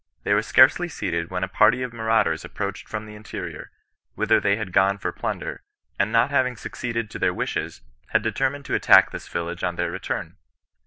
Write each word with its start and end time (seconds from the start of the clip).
They 0.23 0.33
were 0.33 0.41
scarcely 0.41 0.87
seated 0.89 1.29
when 1.29 1.43
a 1.43 1.47
party 1.47 1.83
of 1.83 1.93
marauders 1.93 2.43
approached 2.43 2.89
from 2.89 3.05
the 3.05 3.13
interior, 3.13 3.69
whither 4.15 4.39
they 4.39 4.55
had 4.55 4.71
gone 4.73 4.97
for 4.97 5.11
plunder, 5.11 5.61
and 5.99 6.11
not 6.11 6.31
having 6.31 6.55
suc 6.57 6.73
ceeded 6.73 7.07
to 7.11 7.19
their 7.19 7.35
wishes, 7.35 7.81
had 8.07 8.23
determined 8.23 8.65
to 8.65 8.73
attack 8.73 9.11
this 9.11 9.27
village 9.27 9.63
on 9.63 9.75
their 9.75 9.91
return. 9.91 10.37